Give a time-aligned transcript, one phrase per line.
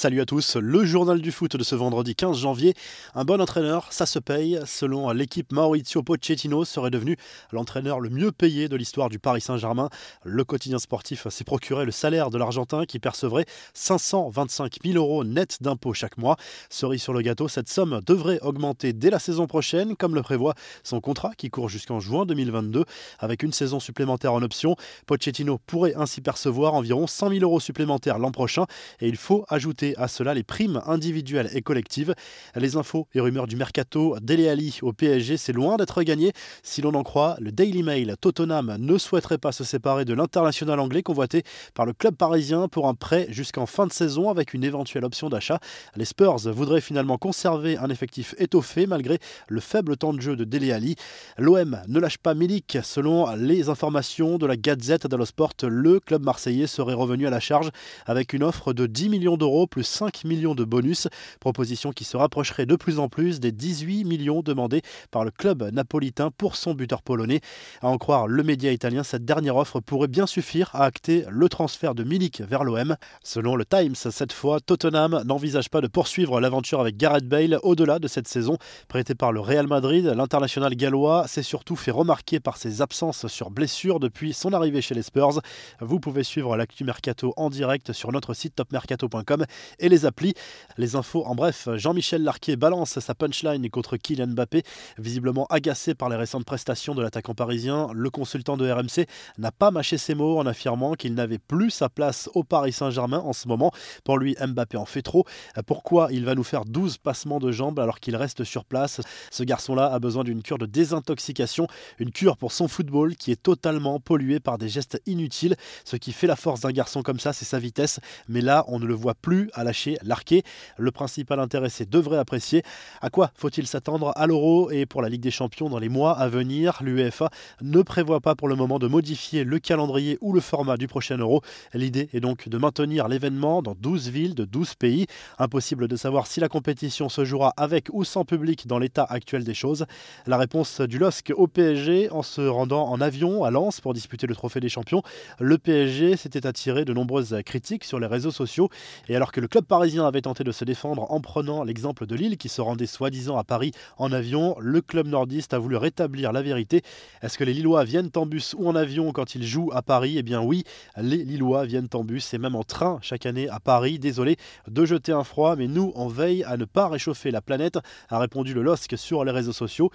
[0.00, 2.74] Salut à tous, le journal du foot de ce vendredi 15 janvier.
[3.16, 4.60] Un bon entraîneur, ça se paye.
[4.64, 7.16] Selon l'équipe, Maurizio Pochettino serait devenu
[7.50, 9.90] l'entraîneur le mieux payé de l'histoire du Paris Saint-Germain.
[10.22, 15.56] Le quotidien sportif s'est procuré le salaire de l'Argentin qui percevrait 525 000 euros net
[15.62, 16.36] d'impôts chaque mois.
[16.70, 20.54] Cerise sur le gâteau, cette somme devrait augmenter dès la saison prochaine, comme le prévoit
[20.84, 22.84] son contrat qui court jusqu'en juin 2022.
[23.18, 24.76] Avec une saison supplémentaire en option,
[25.06, 28.66] Pochettino pourrait ainsi percevoir environ 100 000 euros supplémentaires l'an prochain.
[29.00, 32.14] Et il faut ajouter à cela les primes individuelles et collectives.
[32.54, 36.32] Les infos et rumeurs du mercato Dele Ali au PSG, c'est loin d'être gagné.
[36.62, 40.80] Si l'on en croit, le Daily Mail, Tottenham ne souhaiterait pas se séparer de l'international
[40.80, 41.42] anglais convoité
[41.74, 45.28] par le club parisien pour un prêt jusqu'en fin de saison avec une éventuelle option
[45.28, 45.60] d'achat.
[45.96, 49.18] Les Spurs voudraient finalement conserver un effectif étoffé malgré
[49.48, 50.96] le faible temps de jeu de Dele Ali.
[51.38, 52.78] L'OM ne lâche pas Milik.
[52.82, 57.40] Selon les informations de la Gazette dello Sport, le club marseillais serait revenu à la
[57.40, 57.70] charge
[58.06, 61.08] avec une offre de 10 millions d'euros 5 millions de bonus,
[61.40, 65.70] proposition qui se rapprocherait de plus en plus des 18 millions demandés par le club
[65.72, 67.40] napolitain pour son buteur polonais.
[67.82, 71.48] À en croire le média italien, cette dernière offre pourrait bien suffire à acter le
[71.48, 72.96] transfert de Milik vers l'OM.
[73.22, 77.98] Selon le Times, cette fois, Tottenham n'envisage pas de poursuivre l'aventure avec Gareth Bale au-delà
[77.98, 78.56] de cette saison.
[78.88, 83.50] Prêté par le Real Madrid, l'international gallois s'est surtout fait remarquer par ses absences sur
[83.50, 85.40] blessure depuis son arrivée chez les Spurs.
[85.80, 89.44] Vous pouvez suivre l'actu mercato en direct sur notre site topmercato.com
[89.78, 90.34] et les applis.
[90.76, 94.62] Les infos en bref, Jean-Michel Larquet balance sa punchline contre Kylian Mbappé,
[94.98, 97.88] visiblement agacé par les récentes prestations de l'attaquant parisien.
[97.92, 99.06] Le consultant de RMC
[99.38, 103.18] n'a pas mâché ses mots en affirmant qu'il n'avait plus sa place au Paris Saint-Germain
[103.18, 103.72] en ce moment.
[104.04, 105.24] Pour lui, Mbappé en fait trop.
[105.66, 109.00] Pourquoi il va nous faire 12 passements de jambes alors qu'il reste sur place?
[109.30, 111.66] Ce garçon-là a besoin d'une cure de désintoxication,
[111.98, 115.56] une cure pour son football qui est totalement pollué par des gestes inutiles.
[115.84, 118.00] Ce qui fait la force d'un garçon comme ça, c'est sa vitesse.
[118.28, 120.42] Mais là, on ne le voit plus à lâcher l'arqué.
[120.76, 122.62] Le principal intéressé devrait apprécier.
[123.00, 126.12] À quoi faut-il s'attendre à l'Euro et pour la Ligue des Champions dans les mois
[126.12, 126.78] à venir?
[126.82, 130.86] L'UEFA ne prévoit pas pour le moment de modifier le calendrier ou le format du
[130.86, 131.42] prochain Euro.
[131.74, 135.06] L'idée est donc de maintenir l'événement dans 12 villes de 12 pays.
[135.38, 139.44] Impossible de savoir si la compétition se jouera avec ou sans public dans l'état actuel
[139.44, 139.86] des choses.
[140.26, 144.26] La réponse du LOSC au PSG en se rendant en avion à Lens pour disputer
[144.26, 145.02] le trophée des champions.
[145.40, 148.68] Le PSG s'était attiré de nombreuses critiques sur les réseaux sociaux
[149.08, 152.14] et alors que le club parisien avait tenté de se défendre en prenant l'exemple de
[152.14, 154.56] Lille qui se rendait soi-disant à Paris en avion.
[154.60, 156.82] Le club nordiste a voulu rétablir la vérité.
[157.22, 160.16] Est-ce que les Lillois viennent en bus ou en avion quand ils jouent à Paris?
[160.18, 160.64] Eh bien oui,
[160.96, 163.98] les Lillois viennent en bus et même en train chaque année à Paris.
[163.98, 167.78] Désolé de jeter un froid, mais nous, on veille à ne pas réchauffer la planète,
[168.08, 169.90] a répondu le LOSC sur les réseaux sociaux.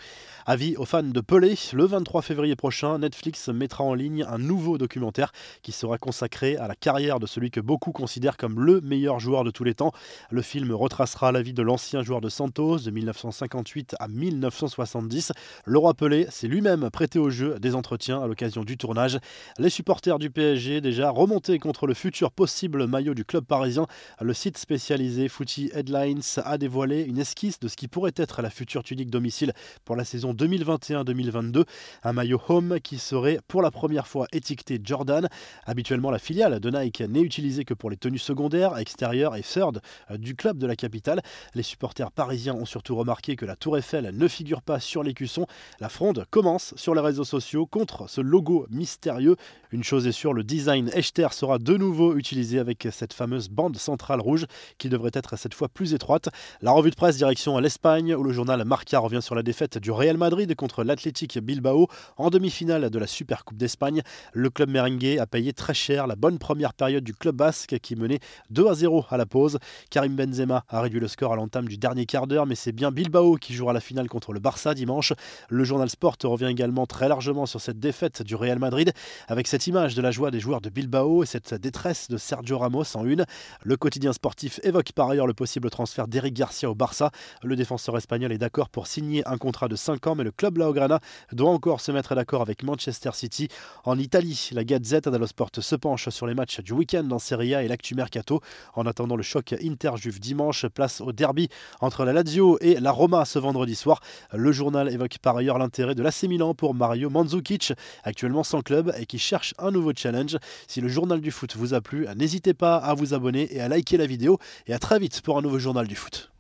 [0.46, 4.78] Avis aux fans de Pelé, le 23 février prochain, Netflix mettra en ligne un nouveau
[4.78, 5.32] documentaire
[5.62, 9.33] qui sera consacré à la carrière de celui que beaucoup considèrent comme le meilleur joueur
[9.44, 9.92] de tous les temps.
[10.30, 15.32] Le film retracera la vie de l'ancien joueur de Santos de 1958 à 1970.
[15.66, 19.18] Le Pelé s'est lui-même prêté au jeu des entretiens à l'occasion du tournage.
[19.58, 23.88] Les supporters du PSG déjà remontés contre le futur possible maillot du club parisien.
[24.22, 28.52] Le site spécialisé Footy Headlines a dévoilé une esquisse de ce qui pourrait être la
[28.52, 29.54] future tunique domicile
[29.86, 31.64] pour la saison 2021-2022.
[32.04, 35.28] Un maillot home qui serait pour la première fois étiqueté Jordan.
[35.66, 39.80] Habituellement, la filiale de Nike n'est utilisée que pour les tenues secondaires, extérieures et third
[40.12, 41.22] du club de la capitale.
[41.56, 45.48] Les supporters parisiens ont surtout remarqué que la Tour Eiffel ne figure pas sur l'écusson.
[45.80, 49.36] La fronde commence sur les réseaux sociaux contre ce logo mystérieux.
[49.72, 53.78] Une chose est sûre, le design Echter sera de nouveau utilisé avec cette fameuse bande
[53.78, 54.46] centrale rouge
[54.78, 56.30] qui devrait être cette fois plus étroite.
[56.62, 59.78] La revue de presse direction à l'Espagne où le journal Marca revient sur la défaite
[59.78, 64.02] du Real Madrid contre l'Athletic Bilbao en demi-finale de la Super Coupe d'Espagne.
[64.34, 67.96] Le club merengue a payé très cher la bonne première période du club basque qui
[67.96, 68.20] menait
[68.52, 69.60] 2 à 0 à la pause.
[69.90, 72.92] Karim Benzema a réduit le score à l'entame du dernier quart d'heure, mais c'est bien
[72.92, 75.14] Bilbao qui jouera la finale contre le Barça dimanche.
[75.50, 78.92] Le journal Sport revient également très largement sur cette défaite du Real Madrid,
[79.28, 82.58] avec cette image de la joie des joueurs de Bilbao et cette détresse de Sergio
[82.58, 83.26] Ramos en une.
[83.64, 87.12] Le quotidien sportif évoque par ailleurs le possible transfert d'Eric Garcia au Barça.
[87.44, 90.58] Le défenseur espagnol est d'accord pour signer un contrat de 5 ans, mais le club
[90.58, 91.00] Laograna
[91.32, 93.48] doit encore se mettre d'accord avec Manchester City.
[93.84, 97.56] En Italie, la Gazette dello Sport se penche sur les matchs du week-end en Serie
[97.56, 98.42] A et l'actu mercato.
[98.76, 101.50] En attendant le choc Inter-Juve dimanche, place au derby
[101.82, 104.02] entre la Lazio et la Roma ce vendredi soir.
[104.34, 107.74] Le journal évoque par ailleurs l'intérêt de l'AC Milan pour Mario Mandzukic,
[108.04, 110.38] actuellement sans club et qui cherche un nouveau challenge.
[110.68, 113.68] Si le journal du foot vous a plu, n'hésitez pas à vous abonner et à
[113.68, 114.40] liker la vidéo.
[114.68, 116.30] Et à très vite pour un nouveau journal du foot.